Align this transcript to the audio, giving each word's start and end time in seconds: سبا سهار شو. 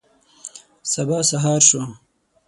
سبا 0.93 1.19
سهار 1.29 1.59
شو. 1.69 1.81